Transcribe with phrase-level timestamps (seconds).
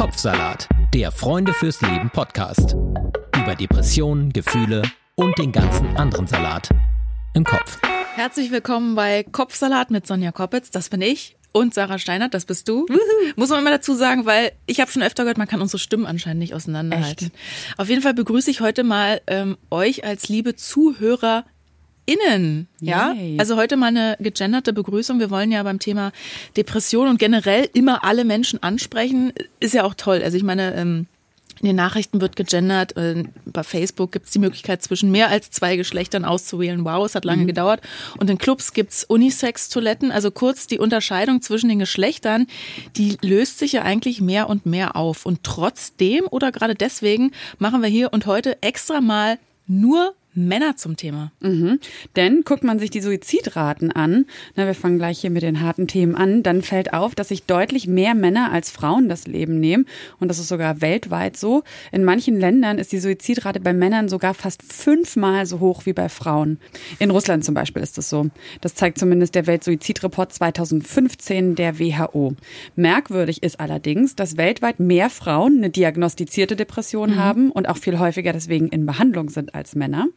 [0.00, 2.74] Kopfsalat, der Freunde fürs Leben Podcast.
[3.36, 4.80] Über Depressionen, Gefühle
[5.14, 6.70] und den ganzen anderen Salat
[7.34, 7.78] im Kopf.
[8.14, 11.36] Herzlich willkommen bei Kopfsalat mit Sonja Koppitz, das bin ich.
[11.52, 12.86] Und Sarah Steinert, das bist du.
[13.36, 16.06] Muss man immer dazu sagen, weil ich habe schon öfter gehört, man kann unsere Stimmen
[16.06, 17.26] anscheinend nicht auseinanderhalten.
[17.26, 17.78] Echt?
[17.78, 21.44] Auf jeden Fall begrüße ich heute mal ähm, euch als liebe Zuhörer
[22.10, 22.66] innen.
[22.80, 23.38] Ja, Yay.
[23.38, 25.20] also heute mal eine gegenderte Begrüßung.
[25.20, 26.12] Wir wollen ja beim Thema
[26.56, 29.32] Depression und generell immer alle Menschen ansprechen.
[29.60, 30.20] Ist ja auch toll.
[30.22, 31.06] Also ich meine, ähm,
[31.60, 32.96] in den Nachrichten wird gegendert.
[32.96, 36.84] Äh, bei Facebook gibt es die Möglichkeit, zwischen mehr als zwei Geschlechtern auszuwählen.
[36.84, 37.48] Wow, es hat lange mhm.
[37.48, 37.82] gedauert.
[38.18, 40.10] Und in Clubs gibt's Unisex-Toiletten.
[40.10, 42.46] Also kurz die Unterscheidung zwischen den Geschlechtern,
[42.96, 45.26] die löst sich ja eigentlich mehr und mehr auf.
[45.26, 50.14] Und trotzdem oder gerade deswegen machen wir hier und heute extra mal nur
[50.46, 51.32] Männer zum Thema.
[51.40, 51.78] Mhm.
[52.16, 54.26] Denn guckt man sich die Suizidraten an,
[54.56, 57.44] na, wir fangen gleich hier mit den harten Themen an, dann fällt auf, dass sich
[57.44, 59.86] deutlich mehr Männer als Frauen das Leben nehmen.
[60.18, 61.62] Und das ist sogar weltweit so.
[61.92, 66.08] In manchen Ländern ist die Suizidrate bei Männern sogar fast fünfmal so hoch wie bei
[66.08, 66.58] Frauen.
[66.98, 68.28] In Russland zum Beispiel ist das so.
[68.60, 72.34] Das zeigt zumindest der Weltsuizidreport 2015 der WHO.
[72.76, 77.16] Merkwürdig ist allerdings, dass weltweit mehr Frauen eine diagnostizierte Depression mhm.
[77.16, 80.08] haben und auch viel häufiger deswegen in Behandlung sind als Männer.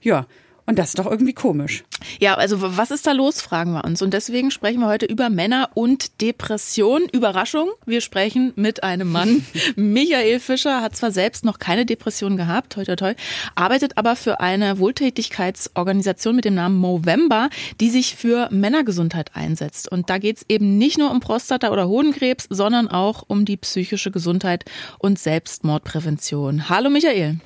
[0.00, 0.26] Ja,
[0.68, 1.82] und das ist doch irgendwie komisch.
[2.20, 4.02] Ja, also was ist da los, fragen wir uns.
[4.02, 7.08] Und deswegen sprechen wir heute über Männer und Depression.
[7.10, 9.46] Überraschung, wir sprechen mit einem Mann.
[9.76, 13.14] Michael Fischer hat zwar selbst noch keine Depression gehabt, toi toi toi,
[13.54, 17.48] arbeitet aber für eine Wohltätigkeitsorganisation mit dem Namen Movember,
[17.80, 19.90] die sich für Männergesundheit einsetzt.
[19.90, 24.10] Und da geht's eben nicht nur um Prostata- oder Hodenkrebs, sondern auch um die psychische
[24.10, 24.66] Gesundheit
[24.98, 26.68] und Selbstmordprävention.
[26.68, 27.38] Hallo Michael.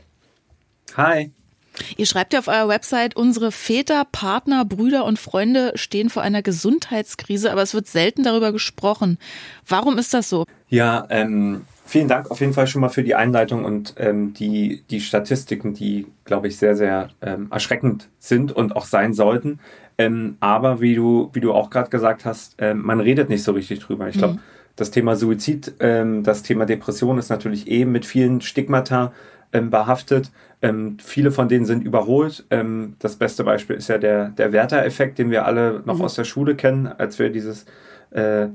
[0.97, 1.31] Hi.
[1.97, 6.43] Ihr schreibt ja auf eurer Website, unsere Väter, Partner, Brüder und Freunde stehen vor einer
[6.43, 9.19] Gesundheitskrise, aber es wird selten darüber gesprochen.
[9.67, 10.45] Warum ist das so?
[10.69, 14.83] Ja, ähm, vielen Dank auf jeden Fall schon mal für die Einleitung und ähm, die,
[14.91, 19.61] die Statistiken, die, glaube ich, sehr, sehr ähm, erschreckend sind und auch sein sollten.
[19.99, 23.53] Ähm, aber wie du, wie du auch gerade gesagt hast, ähm, man redet nicht so
[23.53, 24.09] richtig drüber.
[24.09, 24.41] Ich glaube, mhm.
[24.77, 29.13] das Thema Suizid, ähm, das Thema Depression ist natürlich eben mit vielen Stigmata
[29.53, 30.31] ähm, behaftet.
[30.61, 32.47] Ähm, viele von denen sind überholt.
[32.51, 36.05] Ähm, das beste Beispiel ist ja der, der Werther-Effekt, den wir alle noch mhm.
[36.05, 37.67] aus der Schule kennen, als wir dieses
[38.11, 38.49] äh,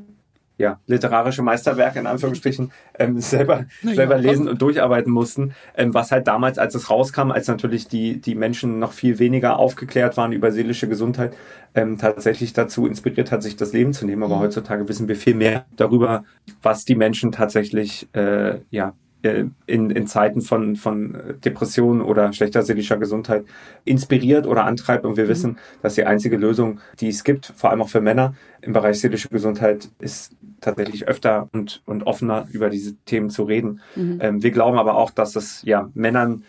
[0.58, 6.12] ja, literarische Meisterwerk in Anführungsstrichen ähm, selber, ja, selber lesen und durcharbeiten mussten, ähm, was
[6.12, 10.32] halt damals, als es rauskam, als natürlich die, die Menschen noch viel weniger aufgeklärt waren
[10.32, 11.36] über seelische Gesundheit,
[11.76, 14.24] ähm, tatsächlich dazu inspiriert hat, sich das Leben zu nehmen.
[14.24, 14.42] Aber mhm.
[14.42, 16.24] heutzutage wissen wir viel mehr darüber,
[16.62, 22.98] was die Menschen tatsächlich äh, ja, in, in Zeiten von, von Depressionen oder schlechter seelischer
[22.98, 23.46] Gesundheit
[23.84, 25.06] inspiriert oder antreibt.
[25.06, 25.30] Und wir mhm.
[25.30, 29.00] wissen, dass die einzige Lösung, die es gibt, vor allem auch für Männer im Bereich
[29.00, 33.82] seelische Gesundheit, ist tatsächlich öfter und, und offener über diese Themen zu reden.
[33.96, 34.20] Mhm.
[34.22, 36.44] Ähm, wir glauben aber auch, dass es ja Männern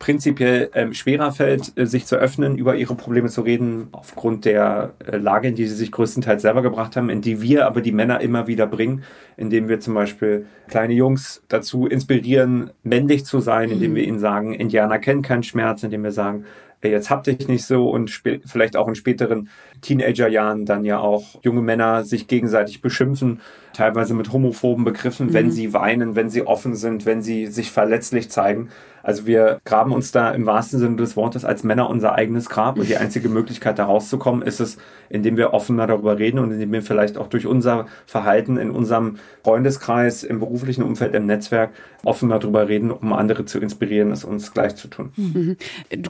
[0.00, 4.94] prinzipiell ähm, schwerer fällt, äh, sich zu öffnen, über ihre Probleme zu reden, aufgrund der
[5.06, 7.92] äh, Lage, in die sie sich größtenteils selber gebracht haben, in die wir aber die
[7.92, 9.04] Männer immer wieder bringen,
[9.36, 13.96] indem wir zum Beispiel kleine Jungs dazu inspirieren, männlich zu sein, indem mhm.
[13.96, 16.46] wir ihnen sagen, Indianer kennen keinen Schmerz, indem wir sagen,
[16.82, 18.10] jetzt habt dich nicht so und
[18.46, 19.50] vielleicht auch in späteren
[19.82, 23.40] Teenagerjahren dann ja auch junge Männer sich gegenseitig beschimpfen,
[23.74, 25.32] teilweise mit homophoben Begriffen, mhm.
[25.34, 28.70] wenn sie weinen, wenn sie offen sind, wenn sie sich verletzlich zeigen.
[29.02, 32.78] Also wir graben uns da im wahrsten Sinne des Wortes als Männer unser eigenes Grab
[32.78, 34.78] und die einzige Möglichkeit da rauszukommen ist es,
[35.08, 39.16] indem wir offener darüber reden und indem wir vielleicht auch durch unser Verhalten in unserem
[39.42, 41.70] Freundeskreis, im beruflichen Umfeld, im Netzwerk
[42.04, 45.12] offener darüber reden, um andere zu inspirieren, es uns gleich zu tun.
[45.16, 45.56] Mhm.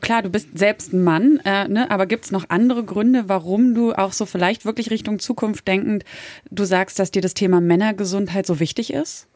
[0.00, 1.90] Klar, du bist selbst ein Mann, äh, ne?
[1.90, 6.04] aber gibt es noch andere Gründe, warum du auch so vielleicht wirklich Richtung Zukunft denkend,
[6.50, 9.26] du sagst, dass dir das Thema Männergesundheit so wichtig ist?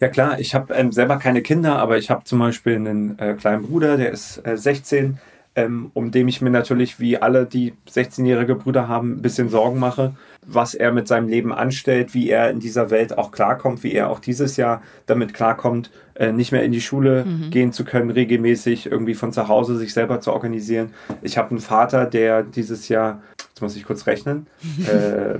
[0.00, 3.34] Ja klar, ich habe ähm, selber keine Kinder, aber ich habe zum Beispiel einen äh,
[3.34, 5.18] kleinen Bruder, der ist äh, 16,
[5.54, 9.78] ähm, um dem ich mir natürlich, wie alle, die 16-jährige Brüder haben, ein bisschen Sorgen
[9.78, 10.14] mache,
[10.46, 14.10] was er mit seinem Leben anstellt, wie er in dieser Welt auch klarkommt, wie er
[14.10, 17.50] auch dieses Jahr damit klarkommt, äh, nicht mehr in die Schule mhm.
[17.50, 20.90] gehen zu können, regelmäßig irgendwie von zu Hause sich selber zu organisieren.
[21.22, 24.46] Ich habe einen Vater, der dieses Jahr, jetzt muss ich kurz rechnen,
[24.86, 25.38] äh,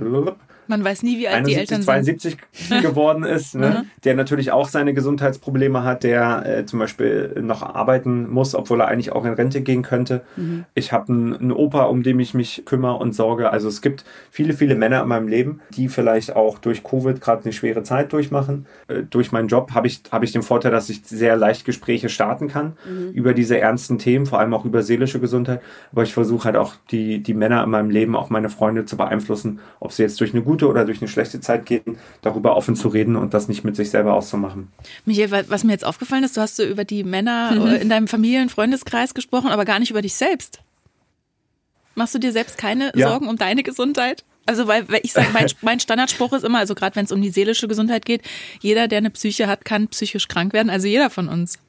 [0.67, 2.81] man weiß nie, wie alt 71, die Eltern 72 sind.
[2.81, 3.69] geworden ist, ne?
[3.83, 3.89] Mhm.
[4.03, 8.87] der natürlich auch seine Gesundheitsprobleme hat, der äh, zum Beispiel noch arbeiten muss, obwohl er
[8.87, 10.21] eigentlich auch in Rente gehen könnte.
[10.35, 10.65] Mhm.
[10.73, 13.49] Ich habe einen, einen Opa, um den ich mich kümmere und sorge.
[13.49, 17.43] Also es gibt viele, viele Männer in meinem Leben, die vielleicht auch durch Covid gerade
[17.43, 18.65] eine schwere Zeit durchmachen.
[18.87, 22.09] Äh, durch meinen Job habe ich, hab ich den Vorteil, dass ich sehr leicht Gespräche
[22.09, 23.11] starten kann mhm.
[23.11, 25.61] über diese ernsten Themen, vor allem auch über seelische Gesundheit.
[25.91, 28.97] Aber ich versuche halt auch die, die Männer in meinem Leben, auch meine Freunde zu
[28.97, 32.55] beeinflussen, ob sie jetzt durch eine gute gute oder durch eine schlechte Zeit gehen, darüber
[32.55, 34.69] offen zu reden und das nicht mit sich selber auszumachen.
[35.05, 37.75] Michael, was mir jetzt aufgefallen ist, du hast so über die Männer mhm.
[37.75, 40.61] in deinem Familien-, Freundeskreis gesprochen, aber gar nicht über dich selbst.
[41.93, 43.09] Machst du dir selbst keine ja.
[43.09, 44.23] Sorgen um deine Gesundheit?
[44.47, 47.21] Also weil, weil ich sage, mein, mein Standardspruch ist immer, also gerade wenn es um
[47.21, 48.21] die seelische Gesundheit geht,
[48.59, 51.59] jeder, der eine Psyche hat, kann psychisch krank werden, also jeder von uns.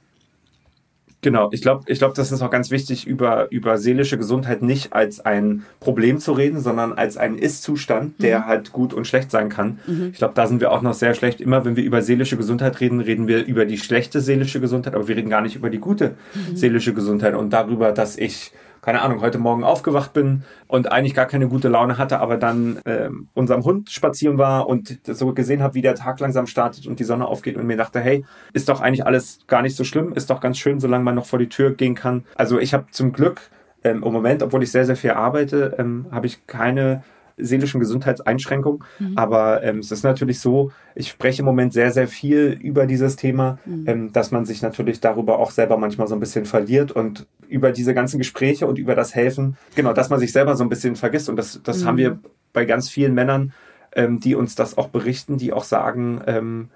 [1.21, 4.93] Genau, ich glaube, ich glaube, das ist auch ganz wichtig, über, über seelische Gesundheit nicht
[4.93, 8.47] als ein Problem zu reden, sondern als einen Ist-Zustand, der mhm.
[8.47, 9.81] halt gut und schlecht sein kann.
[9.89, 10.11] Mhm.
[10.13, 11.41] Ich glaube, da sind wir auch noch sehr schlecht.
[11.41, 15.09] Immer wenn wir über seelische Gesundheit reden, reden wir über die schlechte seelische Gesundheit, aber
[15.09, 16.57] wir reden gar nicht über die gute mhm.
[16.57, 18.53] seelische Gesundheit und darüber, dass ich
[18.89, 22.79] keine Ahnung, heute Morgen aufgewacht bin und eigentlich gar keine gute Laune hatte, aber dann
[22.87, 26.99] äh, unserem Hund spazieren war und so gesehen habe, wie der Tag langsam startet und
[26.99, 28.25] die Sonne aufgeht und mir dachte, hey,
[28.55, 31.27] ist doch eigentlich alles gar nicht so schlimm, ist doch ganz schön, solange man noch
[31.27, 32.25] vor die Tür gehen kann.
[32.35, 33.51] Also ich habe zum Glück
[33.85, 37.03] ähm, im Moment, obwohl ich sehr, sehr viel arbeite, ähm, habe ich keine
[37.39, 38.85] seelischen Gesundheitseinschränkungen.
[38.99, 39.13] Mhm.
[39.17, 43.17] Aber ähm, es ist natürlich so, ich spreche im Moment sehr, sehr viel über dieses
[43.17, 43.85] Thema, mhm.
[43.87, 47.73] ähm, dass man sich natürlich darüber auch selber manchmal so ein bisschen verliert und über
[47.73, 50.97] diese ganzen Gespräche und über das Helfen, genau, dass man sich selber so ein bisschen
[50.97, 51.29] vergisst.
[51.29, 51.87] Und das, das mhm.
[51.87, 52.19] haben wir
[52.53, 53.53] bei ganz vielen Männern,
[53.93, 56.69] ähm, die uns das auch berichten, die auch sagen, ähm,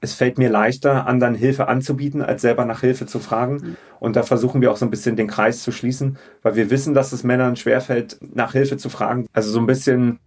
[0.00, 3.54] es fällt mir leichter, anderen Hilfe anzubieten, als selber nach Hilfe zu fragen.
[3.54, 3.76] Mhm.
[3.98, 6.94] Und da versuchen wir auch so ein bisschen den Kreis zu schließen, weil wir wissen,
[6.94, 9.26] dass es Männern schwerfällt, nach Hilfe zu fragen.
[9.32, 10.18] Also so ein bisschen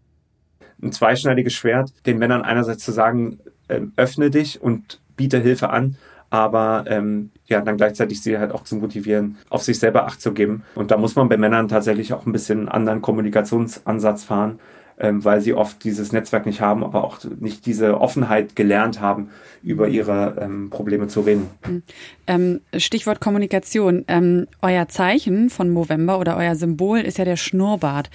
[0.81, 5.97] ein zweischneidiges Schwert, den Männern einerseits zu sagen, äh, öffne dich und biete Hilfe an,
[6.29, 10.33] aber ähm, ja, dann gleichzeitig sie halt auch zu motivieren, auf sich selber Acht zu
[10.33, 10.63] geben.
[10.75, 14.59] Und da muss man bei Männern tatsächlich auch ein bisschen einen anderen Kommunikationsansatz fahren,
[15.03, 19.29] ähm, weil sie oft dieses Netzwerk nicht haben, aber auch nicht diese Offenheit gelernt haben,
[19.61, 21.49] über ihre ähm, Probleme zu reden.
[21.63, 21.83] Hm.
[22.25, 24.05] Ähm, Stichwort Kommunikation.
[24.07, 28.09] Ähm, euer Zeichen von Movember oder euer Symbol ist ja der Schnurrbart.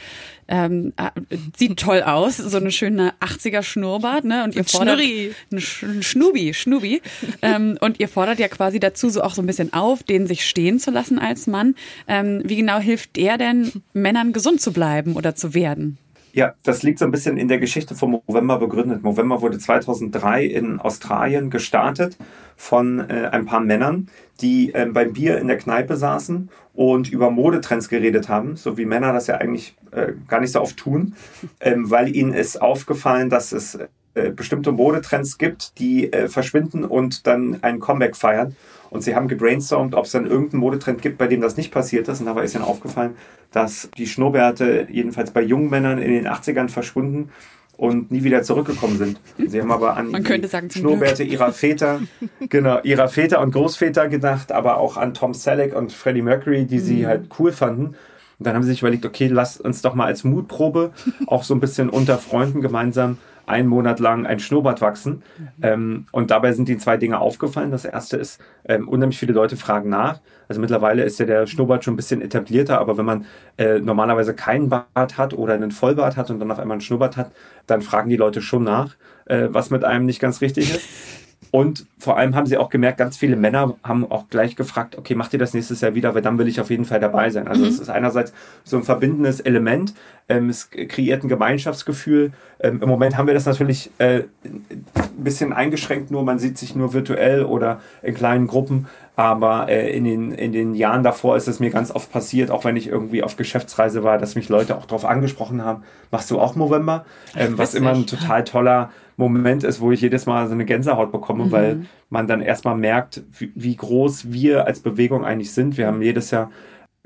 [0.49, 1.11] Ähm, äh,
[1.59, 4.45] sieht toll aus, so eine schöne 80er Schnurrbart, ne?
[4.45, 5.35] Und ihr fordert Schnurri.
[5.53, 5.61] ein
[6.03, 7.03] Schnubi, Schnubi.
[7.43, 10.49] ähm, und ihr fordert ja quasi dazu so auch so ein bisschen auf, den sich
[10.49, 11.75] stehen zu lassen als Mann.
[12.07, 15.99] Ähm, wie genau hilft der denn Männern gesund zu bleiben oder zu werden?
[16.39, 19.03] Ja, das liegt so ein bisschen in der Geschichte von Movember begründet.
[19.03, 22.17] Movember wurde 2003 in Australien gestartet
[22.57, 24.09] von äh, ein paar Männern,
[24.41, 28.85] die äh, beim Bier in der Kneipe saßen und über Modetrends geredet haben, so wie
[28.85, 31.17] Männer das ja eigentlich äh, gar nicht so oft tun,
[31.59, 33.77] ähm, weil ihnen ist aufgefallen, dass es
[34.15, 38.55] äh, bestimmte Modetrends gibt, die äh, verschwinden und dann ein Comeback feiern.
[38.91, 42.09] Und sie haben gebrainstormt, ob es dann irgendeinen Modetrend gibt, bei dem das nicht passiert
[42.09, 42.21] ist.
[42.21, 43.17] Und dabei ist ihnen aufgefallen,
[43.53, 47.31] dass die Schnurrbärte jedenfalls bei jungen Männern in den 80ern verschwunden
[47.79, 49.21] und nie wieder zurückgekommen sind.
[49.39, 52.01] Sie haben aber an die sagen, Schnurrbärte ihrer Väter,
[52.49, 56.81] genau, ihrer Väter und Großväter gedacht, aber auch an Tom Selleck und Freddie Mercury, die
[56.81, 57.07] sie mhm.
[57.07, 57.95] halt cool fanden.
[58.39, 60.93] Und dann haben sie sich überlegt, okay, lass uns doch mal als Mutprobe
[61.27, 63.19] auch so ein bisschen unter Freunden gemeinsam
[63.49, 65.23] einen Monat lang ein Schnurrbart wachsen.
[65.39, 65.49] Mhm.
[65.63, 67.71] Ähm, und dabei sind die zwei Dinge aufgefallen.
[67.71, 70.21] Das erste ist, ähm, unheimlich viele Leute fragen nach.
[70.49, 74.35] Also mittlerweile ist ja der Schnurrbart schon ein bisschen etablierter, aber wenn man äh, normalerweise
[74.35, 77.33] keinen Bart hat oder einen Vollbart hat und dann auf einmal einen Schnurrbart hat,
[77.67, 78.97] dann fragen die Leute schon nach,
[79.27, 80.89] äh, was mit einem nicht ganz richtig ist.
[81.51, 85.15] Und vor allem haben sie auch gemerkt, ganz viele Männer haben auch gleich gefragt, okay,
[85.15, 87.49] macht ihr das nächstes Jahr wieder, weil dann will ich auf jeden Fall dabei sein.
[87.49, 87.69] Also mhm.
[87.69, 88.33] es ist einerseits
[88.65, 89.95] so ein verbindendes Element,
[90.29, 92.33] ähm, es kreiert ein Gemeinschaftsgefühl.
[92.61, 94.87] Ähm, Im Moment haben wir das natürlich äh, ein
[95.17, 98.87] bisschen eingeschränkt, nur man sieht sich nur virtuell oder in kleinen Gruppen.
[99.17, 102.65] Aber äh, in, den, in den Jahren davor ist es mir ganz oft passiert, auch
[102.65, 106.39] wenn ich irgendwie auf Geschäftsreise war, dass mich Leute auch darauf angesprochen haben, machst du
[106.39, 107.05] auch November?
[107.35, 111.13] Ähm, was immer ein total toller Moment ist, wo ich jedes Mal so eine Gänsehaut
[111.13, 111.53] bekomme, mhm.
[111.53, 115.77] weil man dann erstmal merkt, wie, wie groß wir als Bewegung eigentlich sind.
[115.77, 116.51] Wir haben jedes Jahr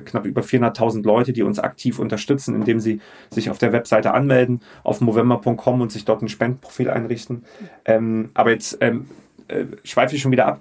[0.05, 3.01] knapp über 400.000 Leute, die uns aktiv unterstützen, indem sie
[3.31, 7.45] sich auf der Webseite anmelden, auf movember.com und sich dort ein Spendenprofil einrichten.
[7.85, 9.07] Ähm, aber jetzt ähm,
[9.53, 10.61] äh, schweife ich schon wieder ab.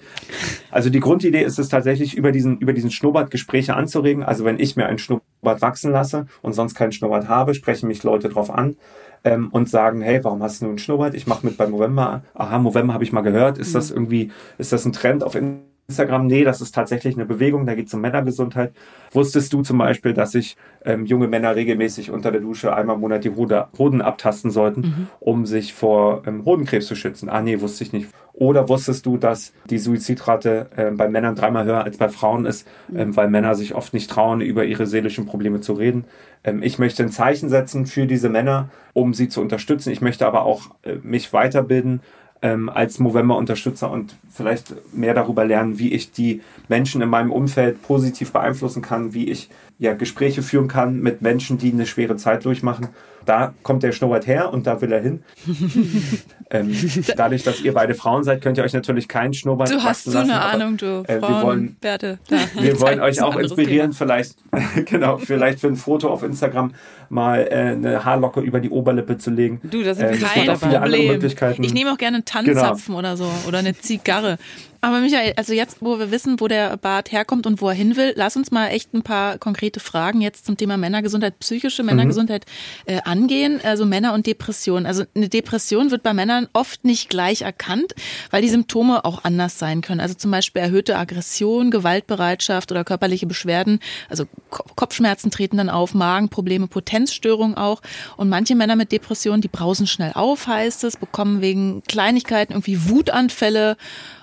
[0.70, 4.24] Also die Grundidee ist es tatsächlich, über diesen, über diesen Schnurrbart Gespräche anzuregen.
[4.24, 8.04] Also wenn ich mir einen Schnurrbart wachsen lasse und sonst keinen Schnurrbart habe, sprechen mich
[8.04, 8.76] Leute drauf an
[9.24, 11.14] ähm, und sagen, hey, warum hast du einen Schnurrbart?
[11.14, 12.24] Ich mache mit bei Movember.
[12.34, 13.58] Aha, Movember habe ich mal gehört.
[13.58, 13.74] Ist mhm.
[13.74, 15.71] das irgendwie, ist das ein Trend auf Instagram?
[16.00, 18.74] Nee, das ist tatsächlich eine Bewegung, da geht es um Männergesundheit.
[19.12, 23.02] Wusstest du zum Beispiel, dass sich ähm, junge Männer regelmäßig unter der Dusche einmal im
[23.02, 25.08] Monat die Hoden abtasten sollten, mhm.
[25.20, 27.30] um sich vor ähm, Hodenkrebs zu schützen?
[27.30, 28.08] Ah, nee, wusste ich nicht.
[28.34, 32.68] Oder wusstest du, dass die Suizidrate äh, bei Männern dreimal höher als bei Frauen ist,
[32.96, 36.06] ähm, weil Männer sich oft nicht trauen, über ihre seelischen Probleme zu reden?
[36.44, 39.92] Ähm, ich möchte ein Zeichen setzen für diese Männer, um sie zu unterstützen.
[39.92, 42.02] Ich möchte aber auch äh, mich weiterbilden
[42.42, 47.82] ähm, als Movember-Unterstützer und vielleicht mehr darüber lernen, wie ich die Menschen in meinem Umfeld
[47.84, 52.46] positiv beeinflussen kann, wie ich ja Gespräche führen kann mit Menschen, die eine schwere Zeit
[52.46, 52.90] durchmachen
[53.26, 55.24] Da kommt der Schnurrbart her und da will er hin.
[56.52, 56.76] ähm,
[57.16, 60.12] dadurch, dass ihr beide Frauen seid, könnt ihr euch natürlich keinen Schnurrbart Du hast so
[60.12, 61.04] lassen, eine aber, Ahnung, du.
[61.08, 62.20] Äh, wir wollen, Bärte,
[62.60, 63.98] wir wollen euch auch inspirieren, Thema.
[63.98, 64.36] vielleicht,
[64.86, 66.74] genau, vielleicht für ein Foto auf Instagram
[67.12, 69.62] mal äh, eine Haarlocke über die Oberlippe zu legen.
[69.64, 71.22] Du, das ist äh, kein Problem.
[71.60, 73.00] Ich nehme auch gerne einen Tanzzapfen genau.
[73.00, 74.38] oder so oder eine Zigarre.
[74.84, 77.96] Aber Michael, also jetzt, wo wir wissen, wo der Bart herkommt und wo er hin
[77.98, 82.46] will, lass uns mal echt ein paar konkrete Fragen jetzt zum Thema Männergesundheit, psychische Männergesundheit
[82.88, 82.96] mhm.
[82.96, 83.62] äh, angehen.
[83.64, 84.88] Also Männer und Depression.
[84.88, 87.94] Also eine Depression wird bei Männern oft nicht gleich erkannt,
[88.32, 90.00] weil die Symptome auch anders sein können.
[90.00, 93.80] Also zum Beispiel erhöhte Aggression, Gewaltbereitschaft oder körperliche Beschwerden.
[94.10, 96.66] Also Kopfschmerzen treten dann auf, Magenprobleme,
[97.02, 97.82] Potenzstörungen auch.
[98.18, 102.90] Und manche Männer mit Depression, die brausen schnell auf, heißt es, bekommen wegen Kleinigkeiten irgendwie
[102.90, 103.78] Wutanfälle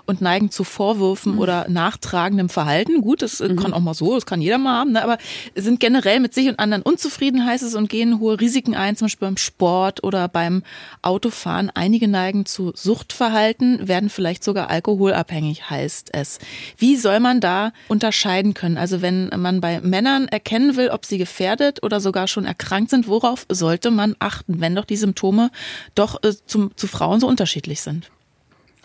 [0.08, 1.38] und neigen zu Vorwürfen mhm.
[1.38, 3.02] oder nachtragendem Verhalten.
[3.02, 3.56] Gut, das mhm.
[3.56, 5.04] kann auch mal so, das kann jeder mal haben, ne?
[5.04, 5.18] aber
[5.54, 9.04] sind generell mit sich und anderen unzufrieden, heißt es, und gehen hohe Risiken ein, zum
[9.06, 10.62] Beispiel beim Sport oder beim
[11.02, 11.70] Autofahren.
[11.74, 16.38] Einige neigen zu Suchtverhalten, werden vielleicht sogar alkoholabhängig, heißt es.
[16.78, 18.78] Wie soll man da unterscheiden können?
[18.78, 23.08] Also wenn man bei Männern erkennen will, ob sie gefährdet oder sogar schon erkrankt sind,
[23.08, 25.50] worauf sollte man achten, wenn doch die Symptome
[25.94, 28.10] doch äh, zum, zu Frauen so unterschiedlich sind?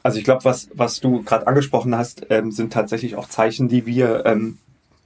[0.03, 3.85] Also ich glaube, was, was du gerade angesprochen hast, ähm, sind tatsächlich auch Zeichen, die
[3.85, 4.59] wir ähm,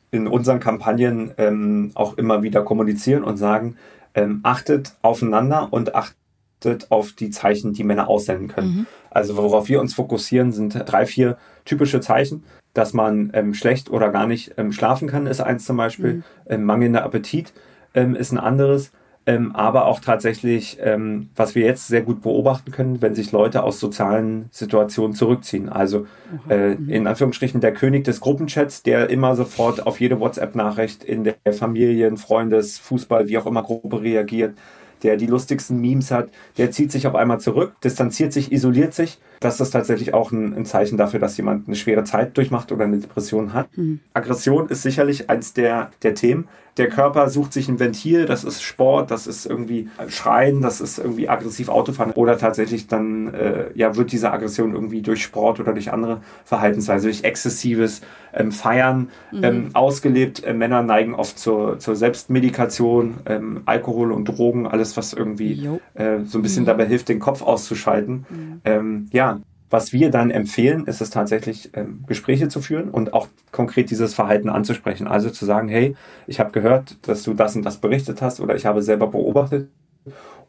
[0.09, 3.77] in unseren Kampagnen ähm, auch immer wieder kommunizieren und sagen,
[4.15, 8.69] ähm, achtet aufeinander und achtet auf die Zeichen, die Männer aussenden können.
[8.69, 8.85] Mhm.
[9.11, 12.43] Also worauf wir uns fokussieren, sind drei, vier typische Zeichen.
[12.73, 16.23] Dass man ähm, schlecht oder gar nicht ähm, schlafen kann, ist eins zum Beispiel.
[16.47, 16.63] Mhm.
[16.63, 17.53] mangelnder Appetit
[17.93, 18.91] ist ein anderes
[19.27, 23.61] ähm, aber auch tatsächlich, ähm, was wir jetzt sehr gut beobachten können, wenn sich Leute
[23.61, 25.67] aus sozialen Situationen zurückziehen.
[25.67, 26.07] Also
[26.49, 26.89] äh, mhm.
[26.89, 32.15] in Anführungsstrichen der König des Gruppenchats, der immer sofort auf jede WhatsApp-Nachricht in der Familien,
[32.15, 34.57] Freundes, Fußball, wie auch immer Gruppe reagiert,
[35.03, 39.19] der die lustigsten Memes hat, der zieht sich auf einmal zurück, distanziert sich, isoliert sich.
[39.39, 42.85] Das ist tatsächlich auch ein, ein Zeichen dafür, dass jemand eine schwere Zeit durchmacht oder
[42.85, 43.75] eine Depression hat.
[43.77, 43.99] Mhm.
[44.13, 48.61] Aggression ist sicherlich eins der, der Themen der Körper sucht sich ein Ventil, das ist
[48.61, 53.95] Sport, das ist irgendwie Schreien, das ist irgendwie aggressiv Autofahren oder tatsächlich dann äh, ja
[53.95, 58.01] wird diese Aggression irgendwie durch Sport oder durch andere Verhaltensweise, durch exzessives
[58.33, 59.43] ähm, Feiern mhm.
[59.43, 60.43] ähm, ausgelebt.
[60.43, 66.19] Äh, Männer neigen oft zur, zur Selbstmedikation, ähm, Alkohol und Drogen, alles was irgendwie äh,
[66.25, 66.67] so ein bisschen mhm.
[66.67, 68.25] dabei hilft, den Kopf auszuschalten.
[68.29, 68.61] Mhm.
[68.65, 69.26] Ähm, ja,
[69.69, 74.13] was wir dann empfehlen, ist es tatsächlich, ähm, Gespräche zu führen und auch konkret dieses
[74.13, 75.07] Verhalten anzusprechen.
[75.07, 75.95] Also zu sagen, hey,
[76.25, 79.69] ich habe gehört, dass du das und das berichtet hast oder ich habe selber beobachtet.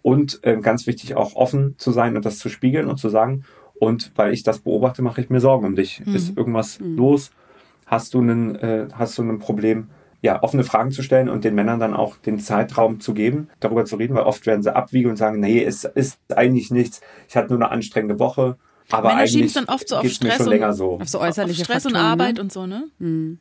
[0.02, 3.44] Und ähm, ganz wichtig, auch offen zu sein und das zu spiegeln und zu sagen,
[3.75, 6.02] und weil ich das beobachte, mache ich mir Sorgen um dich.
[6.04, 6.14] Mhm.
[6.14, 6.96] Ist irgendwas mhm.
[6.96, 7.30] los?
[7.87, 9.88] Hast du einen, äh, hast du ein Problem?
[10.20, 13.84] ja, offene Fragen zu stellen und den Männern dann auch den Zeitraum zu geben, darüber
[13.84, 17.37] zu reden, weil oft werden sie abwiegen und sagen, nee, es ist eigentlich nichts, ich
[17.37, 18.56] hatte nur eine anstrengende Woche
[18.90, 20.95] aber Männer schieben es dann oft so auf Stress, und, so.
[21.00, 22.40] auf so äußerliche auf Stress Faktoren, und Arbeit ne?
[22.40, 22.85] und so, ne?
[22.99, 23.38] Hm.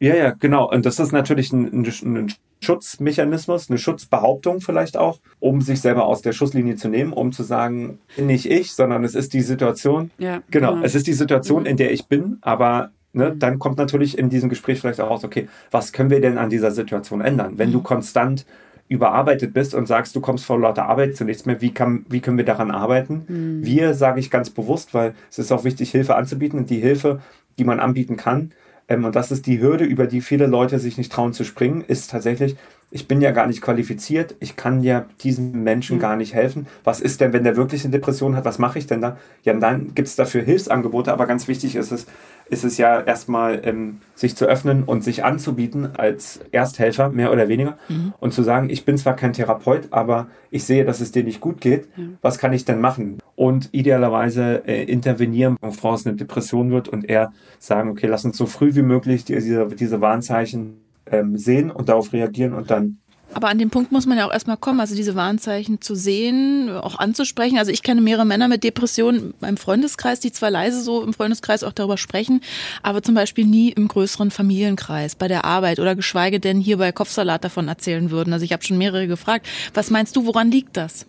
[0.00, 0.70] Ja, ja, genau.
[0.70, 6.22] Und das ist natürlich ein, ein, Schutzmechanismus, eine Schutzbehauptung vielleicht auch, um sich selber aus
[6.22, 10.10] der Schusslinie zu nehmen, um zu sagen, nicht ich, sondern es ist die Situation.
[10.18, 10.84] Ja, genau, genau.
[10.84, 11.68] es ist die Situation, mhm.
[11.68, 13.38] in der ich bin, aber ne, mhm.
[13.38, 16.50] dann kommt natürlich in diesem Gespräch vielleicht auch raus, okay, was können wir denn an
[16.50, 17.58] dieser Situation ändern?
[17.58, 17.74] Wenn mhm.
[17.74, 18.44] du konstant
[18.88, 22.20] überarbeitet bist und sagst, du kommst vor lauter Arbeit zu nichts mehr, wie, kann, wie
[22.20, 23.24] können wir daran arbeiten?
[23.28, 23.64] Mhm.
[23.64, 27.20] Wir, sage ich ganz bewusst, weil es ist auch wichtig, Hilfe anzubieten und die Hilfe,
[27.58, 28.52] die man anbieten kann,
[28.88, 31.84] ähm, und das ist die Hürde, über die viele Leute sich nicht trauen zu springen,
[31.86, 32.56] ist tatsächlich,
[32.90, 36.00] ich bin ja gar nicht qualifiziert, ich kann ja diesem Menschen mhm.
[36.00, 36.66] gar nicht helfen.
[36.84, 39.18] Was ist denn, wenn der wirklich eine Depression hat, was mache ich denn da?
[39.42, 42.06] Ja, dann gibt es dafür Hilfsangebote, aber ganz wichtig ist es,
[42.48, 47.48] ist es ja erstmal, ähm, sich zu öffnen und sich anzubieten als Ersthelfer, mehr oder
[47.48, 48.14] weniger, mhm.
[48.20, 51.40] und zu sagen, ich bin zwar kein Therapeut, aber ich sehe, dass es dir nicht
[51.40, 51.88] gut geht.
[51.96, 52.04] Ja.
[52.22, 53.18] Was kann ich denn machen?
[53.36, 58.24] Und idealerweise äh, intervenieren, wenn Frau aus eine Depression wird und eher sagen, okay, lass
[58.24, 62.98] uns so früh wie möglich diese, diese Warnzeichen ähm, sehen und darauf reagieren und dann
[63.34, 66.70] aber an dem Punkt muss man ja auch erstmal kommen, also diese Warnzeichen zu sehen,
[66.70, 67.58] auch anzusprechen.
[67.58, 71.62] Also ich kenne mehrere Männer mit Depressionen beim Freundeskreis, die zwar leise so im Freundeskreis
[71.62, 72.40] auch darüber sprechen,
[72.82, 76.90] aber zum Beispiel nie im größeren Familienkreis, bei der Arbeit oder geschweige denn hier bei
[76.90, 78.32] Kopfsalat davon erzählen würden.
[78.32, 79.46] Also ich habe schon mehrere gefragt.
[79.74, 81.06] Was meinst du, woran liegt das?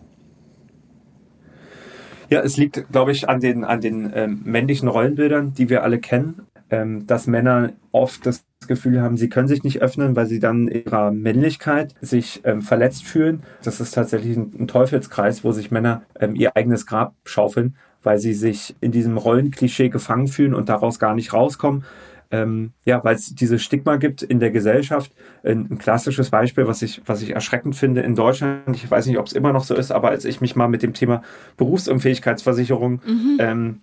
[2.28, 5.98] Ja, es liegt, glaube ich, an den, an den ähm, männlichen Rollenbildern, die wir alle
[5.98, 10.38] kennen ähm, dass Männer oft das Gefühl haben, sie können sich nicht öffnen, weil sie
[10.38, 13.42] dann ihrer Männlichkeit sich ähm, verletzt fühlen.
[13.62, 18.18] Das ist tatsächlich ein, ein Teufelskreis, wo sich Männer ähm, ihr eigenes Grab schaufeln, weil
[18.18, 21.84] sie sich in diesem Rollenklischee gefangen fühlen und daraus gar nicht rauskommen.
[22.32, 25.10] ähm, ja, weil es dieses Stigma gibt in der Gesellschaft.
[25.42, 29.18] Ein, ein, klassisches Beispiel, was ich, was ich erschreckend finde in Deutschland, ich weiß nicht,
[29.18, 31.22] ob es immer noch so ist, aber als ich mich mal mit dem Thema
[31.56, 33.36] Berufsunfähigkeitsversicherung mhm.
[33.40, 33.80] ähm,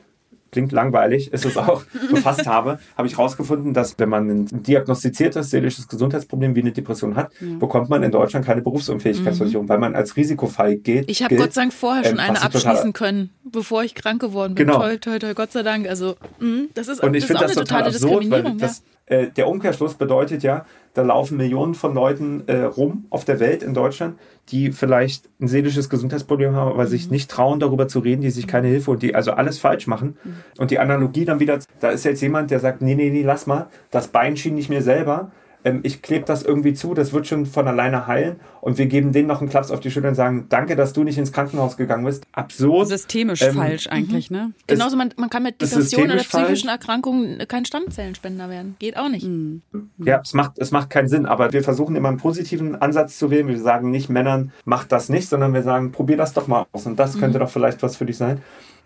[0.51, 5.49] klingt langweilig, ist es auch, befasst habe, habe ich herausgefunden, dass wenn man ein diagnostiziertes
[5.49, 7.57] seelisches Gesundheitsproblem wie eine Depression hat, ja.
[7.57, 9.69] bekommt man in Deutschland keine Berufsunfähigkeitsversicherung, mhm.
[9.69, 11.09] weil man als Risikofall geht.
[11.09, 14.55] Ich habe Gott sei Dank vorher schon ähm, eine abschließen können, bevor ich krank geworden
[14.55, 14.67] bin.
[14.67, 14.79] Genau.
[14.79, 15.87] Toll, toll, toll, Gott sei Dank.
[15.87, 19.95] Also, mh, das ist, Und ich das, das total absurd, weil das, äh, der Umkehrschluss
[19.95, 20.65] bedeutet ja,
[20.97, 24.17] da laufen Millionen von Leuten äh, rum auf der Welt in Deutschland,
[24.49, 26.87] die vielleicht ein seelisches Gesundheitsproblem haben, aber mhm.
[26.87, 29.85] sich nicht trauen, darüber zu reden, die sich keine Hilfe und die also alles falsch
[29.85, 30.17] machen.
[30.23, 30.33] Mhm.
[30.57, 33.45] Und die Analogie dann wieder, da ist jetzt jemand, der sagt, nee, nee, nee, lass
[33.45, 35.31] mal, das Bein schien nicht mir selber,
[35.67, 39.11] ähm, ich klebe das irgendwie zu, das wird schon von alleine heilen und wir geben
[39.11, 41.75] denen noch einen Klaps auf die Schulter und sagen, danke, dass du nicht ins Krankenhaus
[41.77, 42.25] gegangen bist.
[42.31, 42.87] Absurd.
[42.87, 44.37] Systemisch ähm, falsch eigentlich, mhm.
[44.37, 44.51] ne?
[44.67, 48.75] Genauso, man, man kann mit Depressionen oder psychischen Erkrankungen kein Stammzellenspender werden.
[48.79, 49.25] Geht auch nicht.
[49.25, 49.61] Mhm.
[49.97, 53.29] Ja, es macht, es macht keinen Sinn, aber wir versuchen immer einen positiven Ansatz zu
[53.29, 53.47] wählen.
[53.47, 56.85] Wir sagen nicht Männern, macht das nicht, sondern wir sagen, probier das doch mal aus
[56.85, 57.43] und das könnte mhm.
[57.43, 58.41] doch vielleicht was für dich sein.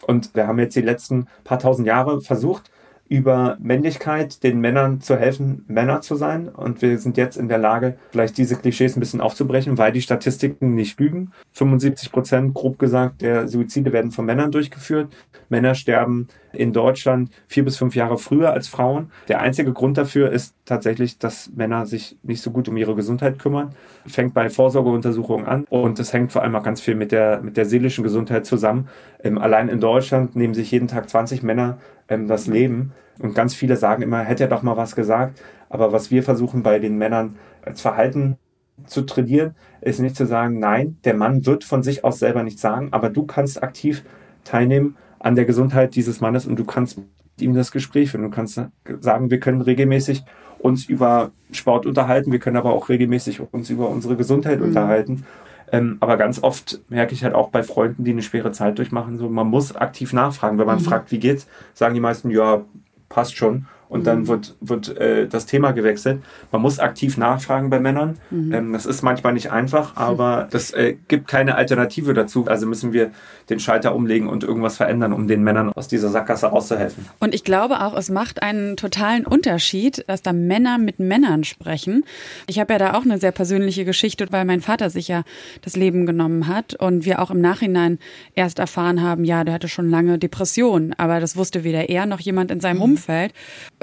[0.08, 2.72] Und wir haben jetzt die letzten paar tausend Jahre versucht,
[3.12, 6.48] über Männlichkeit den Männern zu helfen, Männer zu sein.
[6.48, 10.02] Und wir sind jetzt in der Lage, vielleicht diese Klischees ein bisschen aufzubrechen, weil die
[10.02, 11.34] Statistiken nicht lügen.
[11.52, 15.12] 75 Prozent, grob gesagt, der Suizide werden von Männern durchgeführt.
[15.50, 19.12] Männer sterben in Deutschland vier bis fünf Jahre früher als Frauen.
[19.28, 23.40] Der einzige Grund dafür ist tatsächlich, dass Männer sich nicht so gut um ihre Gesundheit
[23.40, 23.76] kümmern.
[24.06, 27.58] Fängt bei Vorsorgeuntersuchungen an und es hängt vor allem auch ganz viel mit der, mit
[27.58, 28.88] der seelischen Gesundheit zusammen.
[29.24, 31.78] Ähm, allein in Deutschland nehmen sich jeden Tag 20 Männer
[32.08, 32.94] ähm, das Leben.
[33.20, 35.42] Und ganz viele sagen immer, hätte er doch mal was gesagt.
[35.70, 38.38] Aber was wir versuchen bei den Männern als Verhalten
[38.86, 42.62] zu trainieren, ist nicht zu sagen, nein, der Mann wird von sich aus selber nichts
[42.62, 44.04] sagen, aber du kannst aktiv
[44.44, 47.08] teilnehmen an der Gesundheit dieses Mannes und du kannst mit
[47.40, 48.24] ihm das Gespräch führen.
[48.24, 48.60] Du kannst
[49.00, 50.24] sagen, wir können regelmäßig
[50.60, 54.66] uns über Sport unterhalten, wir können aber auch regelmäßig uns über unsere Gesundheit mhm.
[54.66, 55.26] unterhalten.
[55.72, 59.18] Ähm, aber ganz oft merke ich halt auch bei Freunden, die eine schwere Zeit durchmachen,
[59.18, 60.58] so man muss aktiv nachfragen.
[60.58, 60.84] Wenn man mhm.
[60.84, 62.66] fragt, wie geht's, sagen die meisten, ja,
[63.10, 64.28] passt schon und dann mhm.
[64.28, 66.22] wird, wird äh, das Thema gewechselt.
[66.50, 68.18] Man muss aktiv nachfragen bei Männern.
[68.30, 68.54] Mhm.
[68.54, 72.46] Ähm, das ist manchmal nicht einfach, aber das äh, gibt keine Alternative dazu.
[72.48, 73.12] Also müssen wir
[73.52, 77.06] den Schalter umlegen und irgendwas verändern, um den Männern aus dieser Sackgasse rauszuhelfen.
[77.20, 82.04] Und ich glaube auch, es macht einen totalen Unterschied, dass da Männer mit Männern sprechen.
[82.48, 85.24] Ich habe ja da auch eine sehr persönliche Geschichte, weil mein Vater sich ja
[85.62, 88.00] das Leben genommen hat und wir auch im Nachhinein
[88.34, 92.20] erst erfahren haben, ja, der hatte schon lange Depressionen, aber das wusste weder er noch
[92.20, 92.84] jemand in seinem mhm.
[92.84, 93.34] Umfeld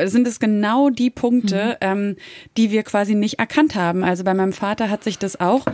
[0.04, 1.88] sind es genau die Punkte, mhm.
[1.88, 2.16] ähm,
[2.56, 4.04] die wir quasi nicht erkannt haben.
[4.04, 5.64] Also bei meinem Vater hat sich das auch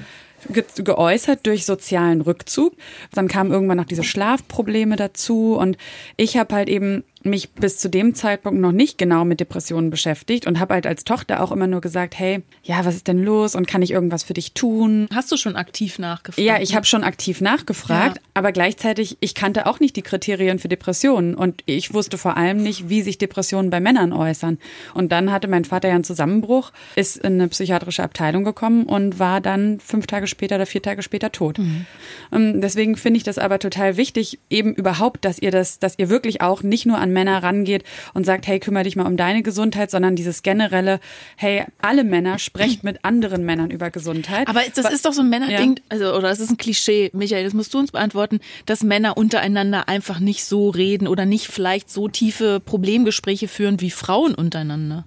[0.50, 2.74] ge geäußert durch sozialen Rückzug.
[3.12, 5.76] Dann kamen irgendwann noch diese Schlafprobleme dazu und
[6.16, 10.46] ich habe halt eben mich bis zu dem Zeitpunkt noch nicht genau mit Depressionen beschäftigt
[10.46, 13.54] und habe halt als Tochter auch immer nur gesagt, hey, ja, was ist denn los
[13.54, 15.08] und kann ich irgendwas für dich tun?
[15.14, 16.44] Hast du schon aktiv nachgefragt?
[16.44, 18.22] Ja, ich habe schon aktiv nachgefragt, ja.
[18.34, 22.62] aber gleichzeitig, ich kannte auch nicht die Kriterien für Depressionen und ich wusste vor allem
[22.62, 24.58] nicht, wie sich Depressionen bei Männern äußern.
[24.92, 29.18] Und dann hatte mein Vater ja einen Zusammenbruch, ist in eine psychiatrische Abteilung gekommen und
[29.18, 31.58] war dann fünf Tage später oder vier Tage später tot.
[31.58, 31.86] Mhm.
[32.32, 36.08] Ähm, deswegen finde ich das aber total wichtig, eben überhaupt, dass ihr das, dass ihr
[36.10, 39.42] wirklich auch nicht nur an Männer rangeht und sagt, hey, kümmere dich mal um deine
[39.42, 41.00] Gesundheit, sondern dieses generelle,
[41.36, 44.48] hey, alle Männer sprecht mit anderen Männern über Gesundheit.
[44.48, 45.82] Aber das ist doch so ein Männerding, ja.
[45.88, 49.88] also oder es ist ein Klischee, Michael, das musst du uns beantworten, dass Männer untereinander
[49.88, 55.06] einfach nicht so reden oder nicht vielleicht so tiefe Problemgespräche führen wie Frauen untereinander.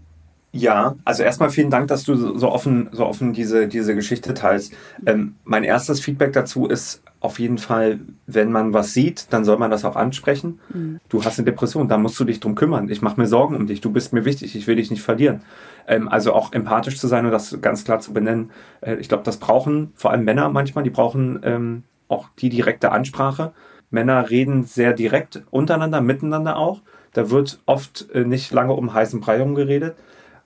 [0.58, 4.74] Ja, also erstmal vielen Dank, dass du so offen, so offen diese, diese Geschichte teilst.
[5.06, 9.58] Ähm, mein erstes Feedback dazu ist auf jeden Fall, wenn man was sieht, dann soll
[9.58, 10.60] man das auch ansprechen.
[10.70, 11.00] Mhm.
[11.10, 12.90] Du hast eine Depression, da musst du dich drum kümmern.
[12.90, 15.42] Ich mache mir Sorgen um dich, du bist mir wichtig, ich will dich nicht verlieren.
[15.88, 18.52] Ähm, also auch empathisch zu sein und das ganz klar zu benennen.
[18.82, 22.92] Äh, ich glaube, das brauchen vor allem Männer manchmal, die brauchen ähm, auch die direkte
[22.92, 23.54] Ansprache.
[23.90, 26.82] Männer reden sehr direkt untereinander, miteinander auch.
[27.14, 29.96] Da wird oft äh, nicht lange um heißen Brei geredet.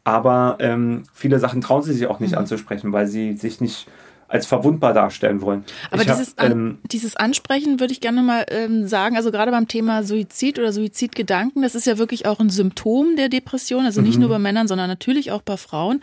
[0.04, 2.40] Aber ähm, viele Sachen trauen sie sich auch nicht mhm.
[2.40, 3.88] anzusprechen, weil sie sich nicht
[4.32, 5.66] als verwundbar darstellen wollen.
[5.92, 9.68] Aber dieses, hab, ähm, dieses Ansprechen würde ich gerne mal ähm, sagen, also gerade beim
[9.68, 14.16] Thema Suizid oder Suizidgedanken, das ist ja wirklich auch ein Symptom der Depression, also nicht
[14.16, 14.22] mhm.
[14.22, 16.02] nur bei Männern, sondern natürlich auch bei Frauen.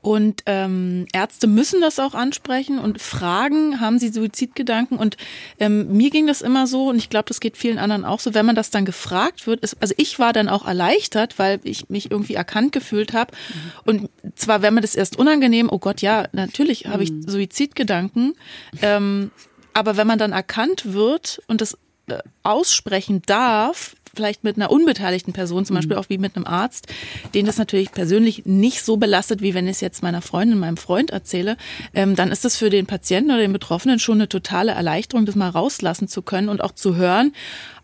[0.00, 4.96] Und ähm, Ärzte müssen das auch ansprechen und fragen, haben sie Suizidgedanken?
[4.98, 5.16] Und
[5.58, 8.32] ähm, mir ging das immer so, und ich glaube, das geht vielen anderen auch so,
[8.32, 11.90] wenn man das dann gefragt wird, ist, also ich war dann auch erleichtert, weil ich
[11.90, 13.32] mich irgendwie erkannt gefühlt habe.
[13.34, 13.70] Mhm.
[13.84, 17.28] Und zwar, wenn man das erst unangenehm, oh Gott, ja, natürlich habe ich mhm.
[17.66, 18.34] Suizidgedanken.
[18.82, 19.30] Ähm,
[19.72, 21.76] aber wenn man dann erkannt wird und das
[22.06, 26.88] äh, aussprechen darf, vielleicht mit einer unbeteiligten Person, zum Beispiel auch wie mit einem Arzt,
[27.34, 30.76] den das natürlich persönlich nicht so belastet, wie wenn ich es jetzt meiner Freundin, meinem
[30.76, 31.56] Freund erzähle,
[31.94, 35.34] ähm, dann ist das für den Patienten oder den Betroffenen schon eine totale Erleichterung, das
[35.34, 37.32] mal rauslassen zu können und auch zu hören,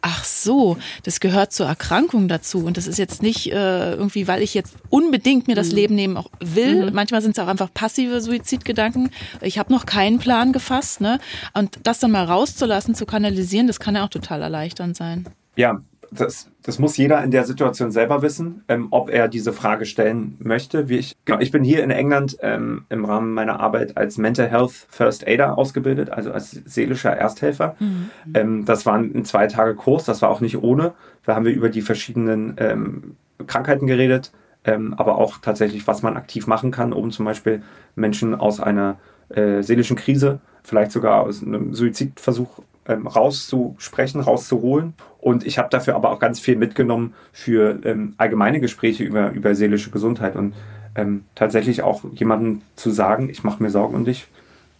[0.02, 2.64] ach so, das gehört zur Erkrankung dazu.
[2.64, 5.74] Und das ist jetzt nicht äh, irgendwie, weil ich jetzt unbedingt mir das mhm.
[5.76, 6.86] Leben nehmen auch will.
[6.86, 6.94] Mhm.
[6.94, 9.10] Manchmal sind es auch einfach passive Suizidgedanken.
[9.40, 11.00] Ich habe noch keinen Plan gefasst.
[11.00, 11.20] Ne?
[11.54, 15.26] Und das dann mal rauszulassen, zu kanalisieren, das kann ja auch total erleichternd sein.
[15.56, 15.80] Ja,
[16.12, 20.36] das, das muss jeder in der Situation selber wissen, ähm, ob er diese Frage stellen
[20.38, 20.88] möchte.
[20.88, 24.48] Wie ich, genau, ich bin hier in England ähm, im Rahmen meiner Arbeit als Mental
[24.48, 27.76] Health First Aider ausgebildet, also als seelischer Ersthelfer.
[27.78, 28.10] Mhm.
[28.34, 30.92] Ähm, das war ein zwei Tage Kurs, das war auch nicht ohne.
[31.24, 34.32] Da haben wir über die verschiedenen ähm, Krankheiten geredet,
[34.64, 37.62] ähm, aber auch tatsächlich, was man aktiv machen kann, um zum Beispiel
[37.94, 38.98] Menschen aus einer
[39.30, 44.94] äh, seelischen Krise, vielleicht sogar aus einem Suizidversuch ähm, rauszusprechen, rauszuholen.
[45.20, 49.54] Und ich habe dafür aber auch ganz viel mitgenommen für ähm, allgemeine Gespräche über, über
[49.54, 50.54] seelische Gesundheit und
[50.94, 54.26] ähm, tatsächlich auch jemandem zu sagen, ich mache mir Sorgen um dich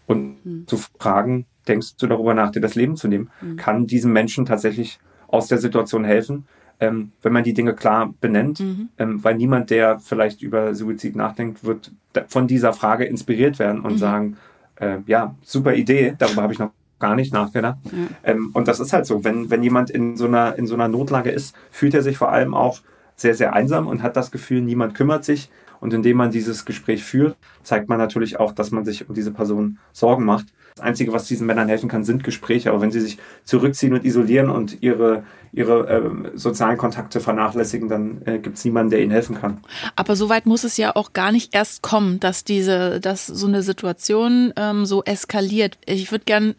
[0.07, 0.67] und mhm.
[0.67, 3.57] zu fragen, denkst du darüber nach, dir das Leben zu nehmen, mhm.
[3.57, 6.47] kann diesem Menschen tatsächlich aus der Situation helfen,
[6.81, 8.89] ähm, wenn man die Dinge klar benennt, mhm.
[8.99, 11.93] ähm, weil niemand, der vielleicht über Suizid nachdenkt, wird
[12.29, 13.99] von dieser Frage inspiriert werden und mhm.
[13.99, 14.37] sagen,
[14.77, 17.79] äh, ja, super Idee, darüber habe ich noch gar nicht nachgedacht.
[17.85, 17.91] Ja.
[18.23, 20.89] Ähm, und das ist halt so, wenn, wenn jemand in so, einer, in so einer
[20.89, 22.81] Notlage ist, fühlt er sich vor allem auch
[23.17, 25.51] sehr, sehr einsam und hat das Gefühl, niemand kümmert sich.
[25.81, 29.33] Und indem man dieses Gespräch führt, zeigt man natürlich auch, dass man sich um diese
[29.33, 30.47] Person Sorgen macht.
[30.77, 32.71] Das Einzige, was diesen Männern helfen kann, sind Gespräche.
[32.71, 38.23] Aber wenn sie sich zurückziehen und isolieren und ihre, ihre äh, sozialen Kontakte vernachlässigen, dann
[38.27, 39.59] äh, gibt es niemanden, der ihnen helfen kann.
[39.97, 43.49] Aber so weit muss es ja auch gar nicht erst kommen, dass diese, dass so
[43.49, 45.79] eine Situation ähm, so eskaliert.
[45.85, 46.55] Ich würde gern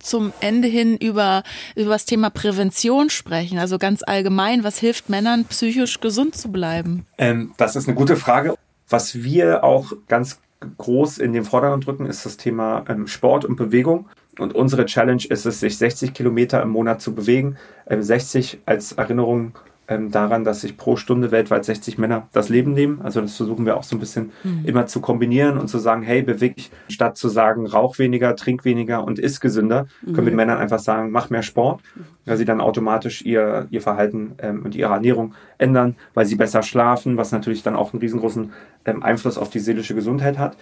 [0.00, 1.42] zum Ende hin über,
[1.76, 3.58] über das Thema Prävention sprechen?
[3.58, 7.06] Also ganz allgemein, was hilft Männern, psychisch gesund zu bleiben?
[7.18, 8.54] Ähm, das ist eine gute Frage.
[8.88, 10.40] Was wir auch ganz
[10.78, 14.08] groß in den Vordergrund drücken, ist das Thema ähm, Sport und Bewegung.
[14.38, 17.56] Und unsere Challenge ist es, sich 60 Kilometer im Monat zu bewegen.
[17.86, 19.52] Ähm, 60 als Erinnerung
[19.90, 23.00] ähm, daran, dass sich pro Stunde weltweit 60 Männer das Leben nehmen.
[23.02, 24.64] Also das versuchen wir auch so ein bisschen mhm.
[24.64, 28.64] immer zu kombinieren und zu sagen, hey, beweg dich, statt zu sagen, rauch weniger, trink
[28.64, 30.12] weniger und iss gesünder, mhm.
[30.14, 31.82] können wir den Männern einfach sagen, mach mehr Sport,
[32.24, 36.62] weil sie dann automatisch ihr, ihr Verhalten ähm, und ihre Ernährung ändern, weil sie besser
[36.62, 38.52] schlafen, was natürlich dann auch einen riesengroßen
[38.84, 40.56] ähm, Einfluss auf die seelische Gesundheit hat.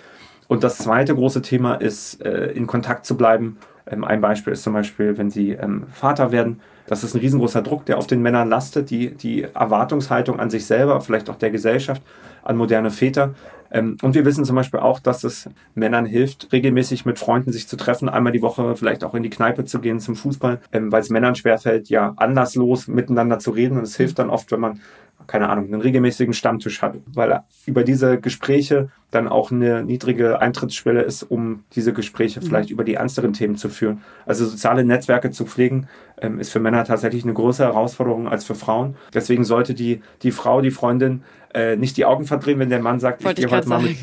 [0.49, 3.59] Und das zweite große Thema ist, äh, in Kontakt zu bleiben.
[3.91, 7.63] Ähm, ein Beispiel ist zum Beispiel, wenn Sie ähm, Vater werden, das ist ein riesengroßer
[7.63, 11.51] Druck, der auf den Männern lastet, die, die Erwartungshaltung an sich selber, vielleicht auch der
[11.51, 12.03] Gesellschaft,
[12.43, 13.35] an moderne Väter.
[13.71, 17.69] Ähm, und wir wissen zum Beispiel auch, dass es Männern hilft, regelmäßig mit Freunden sich
[17.69, 20.93] zu treffen, einmal die Woche vielleicht auch in die Kneipe zu gehen zum Fußball, ähm,
[20.93, 23.79] weil es Männern schwerfällt, ja anlasslos miteinander zu reden.
[23.79, 24.81] Und es hilft dann oft, wenn man
[25.27, 31.03] keine Ahnung, einen regelmäßigen Stammtisch hat, weil über diese Gespräche dann auch eine niedrige Eintrittsschwelle
[31.03, 32.45] ist, um diese Gespräche mhm.
[32.45, 34.03] vielleicht über die ernsteren Themen zu führen.
[34.27, 35.89] Also soziale Netzwerke zu pflegen,
[36.21, 38.97] ähm, ist für Männer tatsächlich eine große Herausforderung als für Frauen.
[39.13, 41.23] Deswegen sollte die, die Frau, die Freundin
[41.55, 43.97] äh, nicht die Augen verdrehen, wenn der Mann sagt, Wollte ich gehe heute mal mit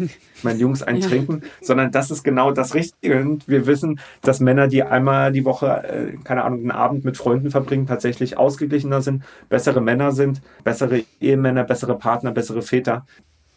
[0.43, 1.49] meinen Jungs eintrinken, ja.
[1.61, 3.19] sondern das ist genau das Richtige.
[3.21, 7.17] Und wir wissen, dass Männer, die einmal die Woche, äh, keine Ahnung, einen Abend mit
[7.17, 13.05] Freunden verbringen, tatsächlich ausgeglichener sind, bessere Männer sind, bessere Ehemänner, bessere Partner, bessere Väter.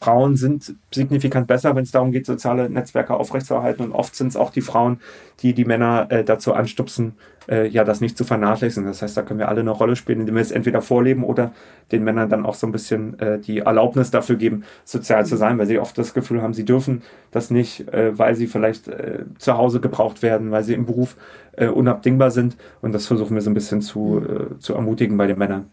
[0.01, 3.85] Frauen sind signifikant besser, wenn es darum geht, soziale Netzwerke aufrechtzuerhalten.
[3.85, 5.01] Und oft sind es auch die Frauen,
[5.41, 7.15] die die Männer äh, dazu anstupsen,
[7.49, 8.89] äh, ja, das nicht zu vernachlässigen.
[8.89, 11.53] Das heißt, da können wir alle eine Rolle spielen, indem wir es entweder vorleben oder
[11.91, 15.59] den Männern dann auch so ein bisschen äh, die Erlaubnis dafür geben, sozial zu sein,
[15.59, 19.25] weil sie oft das Gefühl haben, sie dürfen das nicht, äh, weil sie vielleicht äh,
[19.39, 21.17] zu Hause gebraucht werden, weil sie im Beruf
[21.53, 22.57] äh, unabdingbar sind.
[22.83, 24.23] Und das versuchen wir so ein bisschen zu,
[24.61, 25.71] zu ermutigen bei den Männern.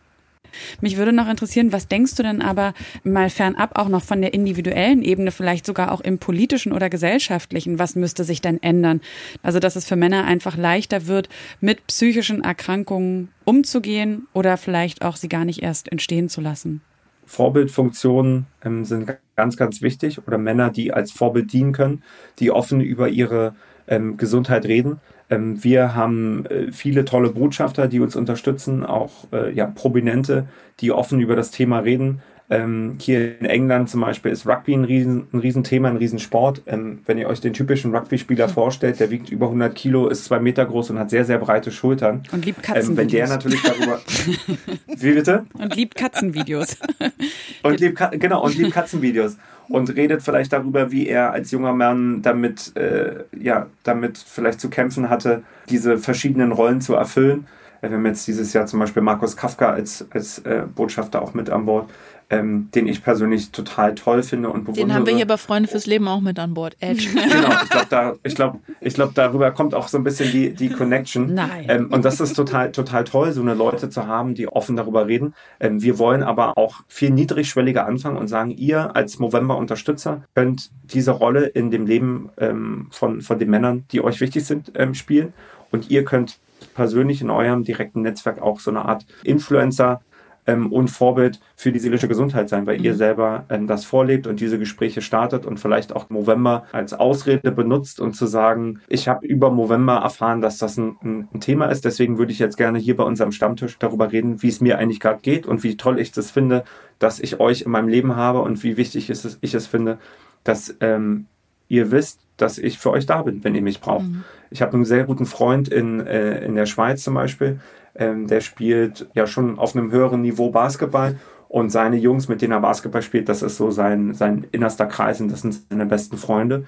[0.82, 4.34] Mich würde noch interessieren, was denkst du denn aber mal fernab auch noch von der
[4.34, 9.02] individuellen Ebene, vielleicht sogar auch im politischen oder gesellschaftlichen, was müsste sich denn ändern?
[9.44, 11.30] Also, dass es für Männer einfach leichter wird,
[11.60, 16.82] mit psychischen Erkrankungen umzugehen oder vielleicht auch sie gar nicht erst entstehen zu lassen?
[17.26, 22.04] Vorbildfunktionen ähm, sind ganz, ganz wichtig oder Männer, die als Vorbild dienen können,
[22.40, 23.56] die offen über ihre
[23.88, 25.00] ähm, Gesundheit reden.
[25.30, 30.48] Ähm, wir haben äh, viele tolle Botschafter, die uns unterstützen, auch äh, ja, Prominente,
[30.80, 32.22] die offen über das Thema reden.
[32.48, 36.62] Ähm, hier in England zum Beispiel ist Rugby ein, Riesen, ein Riesenthema, ein Riesensport.
[36.68, 40.40] Ähm, wenn ihr euch den typischen Rugby-Spieler vorstellt, der wiegt über 100 Kilo, ist zwei
[40.40, 42.24] Meter groß und hat sehr, sehr breite Schultern.
[42.32, 42.90] Und liebt Katzenvideos.
[42.90, 44.00] Ähm, wenn der natürlich darüber...
[44.98, 45.46] Wie bitte?
[45.54, 46.78] Und liebt Katzenvideos.
[47.64, 52.22] und liebt, genau, und liebt Katzenvideos und redet vielleicht darüber, wie er als junger Mann
[52.22, 57.48] damit, äh, ja, damit vielleicht zu kämpfen hatte, diese verschiedenen Rollen zu erfüllen.
[57.82, 61.50] wir haben jetzt dieses Jahr zum Beispiel Markus Kafka als, als äh, Botschafter auch mit
[61.50, 61.90] an Bord
[62.30, 64.88] ähm, den ich persönlich total toll finde und bewundere.
[64.88, 66.76] Den haben wir hier bei Freunde fürs Leben auch mit an Bord.
[66.80, 67.10] Edge.
[67.14, 70.54] genau, ich glaube, da, ich glaub, ich glaub, darüber kommt auch so ein bisschen die,
[70.54, 71.34] die Connection.
[71.34, 71.66] Nein.
[71.68, 75.08] Ähm, und das ist total, total toll, so eine Leute zu haben, die offen darüber
[75.08, 75.36] reden.
[75.60, 81.12] Ähm, wir wollen aber auch viel niedrigschwelliger anfangen und sagen, ihr als Movember-Unterstützer könnt diese
[81.12, 85.34] Rolle in dem Leben ähm, von, von den Männern, die euch wichtig sind, ähm, spielen.
[85.72, 86.40] Und ihr könnt
[86.74, 90.02] persönlich in eurem direkten Netzwerk auch so eine Art Influencer
[90.48, 92.86] ähm, und Vorbild für die seelische Gesundheit sein, weil mhm.
[92.86, 97.52] ihr selber ähm, das vorlebt und diese Gespräche startet und vielleicht auch November als Ausrede
[97.52, 101.66] benutzt und zu sagen, ich habe über November erfahren, dass das ein, ein, ein, Thema
[101.66, 101.86] ist.
[101.86, 105.00] Deswegen würde ich jetzt gerne hier bei unserem Stammtisch darüber reden, wie es mir eigentlich
[105.00, 106.64] gerade geht und wie toll ich das finde,
[107.00, 109.98] dass ich euch in meinem Leben habe und wie wichtig ist es, ich es finde,
[110.44, 111.26] dass ähm,
[111.68, 114.06] ihr wisst, dass ich für euch da bin, wenn ihr mich braucht.
[114.06, 114.24] Mhm.
[114.52, 117.60] Ich habe einen sehr guten Freund in, äh, in der Schweiz zum Beispiel,
[117.96, 122.54] ähm, der spielt ja schon auf einem höheren Niveau Basketball und seine Jungs, mit denen
[122.54, 126.18] er Basketball spielt, das ist so sein, sein innerster Kreis und das sind seine besten
[126.18, 126.66] Freunde.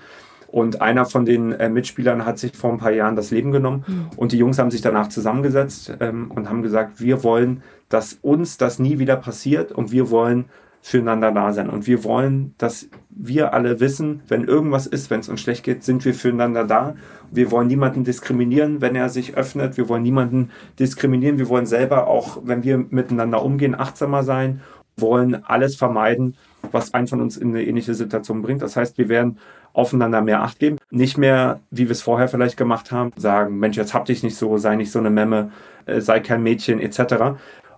[0.47, 3.83] Und einer von den äh, Mitspielern hat sich vor ein paar Jahren das Leben genommen.
[3.85, 4.09] Mhm.
[4.15, 8.57] Und die Jungs haben sich danach zusammengesetzt ähm, und haben gesagt, wir wollen, dass uns
[8.57, 10.45] das nie wieder passiert und wir wollen
[10.81, 11.69] füreinander da sein.
[11.69, 15.83] Und wir wollen, dass wir alle wissen, wenn irgendwas ist, wenn es uns schlecht geht,
[15.83, 16.95] sind wir füreinander da.
[17.31, 19.77] Wir wollen niemanden diskriminieren, wenn er sich öffnet.
[19.77, 21.37] Wir wollen niemanden diskriminieren.
[21.37, 24.61] Wir wollen selber auch, wenn wir miteinander umgehen, achtsamer sein,
[24.95, 26.35] wollen alles vermeiden,
[26.71, 28.61] was einen von uns in eine ähnliche Situation bringt.
[28.61, 29.37] Das heißt, wir werden
[29.73, 30.77] aufeinander mehr Acht geben.
[30.89, 34.35] Nicht mehr, wie wir es vorher vielleicht gemacht haben, sagen, Mensch, jetzt hab dich nicht
[34.35, 35.51] so, sei nicht so eine Memme,
[35.85, 37.37] äh, sei kein Mädchen etc.,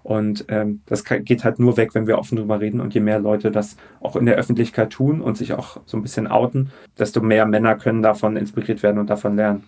[0.10, 2.82] und ähm, das geht halt nur weg, wenn wir offen drüber reden.
[2.82, 6.02] Und je mehr Leute das auch in der Öffentlichkeit tun und sich auch so ein
[6.02, 9.65] bisschen outen, desto mehr Männer können davon inspiriert werden und davon lernen.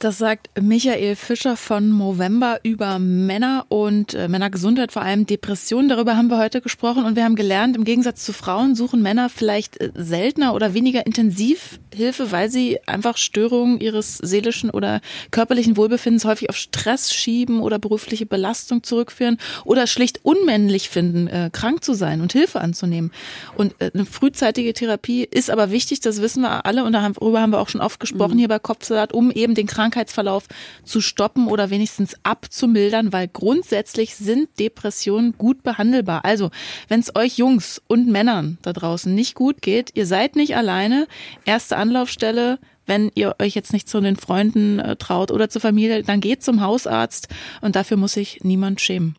[0.00, 5.88] Das sagt Michael Fischer von Movember über Männer und äh, Männergesundheit, vor allem Depressionen.
[5.88, 9.28] Darüber haben wir heute gesprochen und wir haben gelernt, im Gegensatz zu Frauen suchen Männer
[9.28, 15.00] vielleicht äh, seltener oder weniger intensiv Hilfe, weil sie einfach Störungen ihres seelischen oder
[15.32, 21.50] körperlichen Wohlbefindens häufig auf Stress schieben oder berufliche Belastung zurückführen oder schlicht unmännlich finden, äh,
[21.52, 23.10] krank zu sein und Hilfe anzunehmen.
[23.56, 27.58] Und eine frühzeitige Therapie ist aber wichtig, das wissen wir alle und darüber haben wir
[27.58, 28.38] auch schon oft gesprochen mhm.
[28.38, 30.44] hier bei Kopfsalat, um eben den Kranken Krankheitsverlauf
[30.84, 36.24] zu stoppen oder wenigstens abzumildern, weil grundsätzlich sind Depressionen gut behandelbar.
[36.24, 36.50] Also,
[36.88, 41.06] wenn es euch Jungs und Männern da draußen nicht gut geht, ihr seid nicht alleine.
[41.46, 46.02] Erste Anlaufstelle, wenn ihr euch jetzt nicht zu den Freunden äh, traut oder zur Familie,
[46.02, 47.28] dann geht zum Hausarzt
[47.60, 49.16] und dafür muss sich niemand schämen.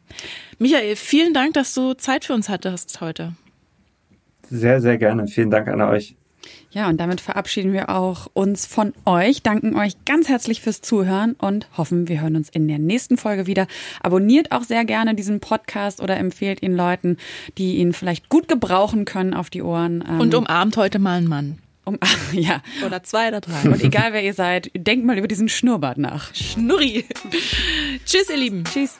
[0.59, 3.33] Michael, vielen Dank, dass du Zeit für uns hattest heute.
[4.49, 5.27] Sehr, sehr gerne.
[5.27, 6.15] Vielen Dank an euch.
[6.71, 11.33] Ja, und damit verabschieden wir auch uns von euch, danken euch ganz herzlich fürs Zuhören
[11.33, 13.67] und hoffen, wir hören uns in der nächsten Folge wieder.
[14.01, 17.17] Abonniert auch sehr gerne diesen Podcast oder empfehlt ihn Leuten,
[17.57, 20.03] die ihn vielleicht gut gebrauchen können auf die Ohren.
[20.07, 21.57] Ähm, und umarmt heute mal einen Mann.
[21.85, 21.97] Um,
[22.33, 22.61] ja.
[22.85, 23.63] Oder zwei oder drei.
[23.63, 26.33] Und egal wer ihr seid, denkt mal über diesen Schnurrbart nach.
[26.35, 27.05] Schnurri.
[28.05, 28.63] Tschüss, ihr Lieben.
[28.63, 28.99] Tschüss.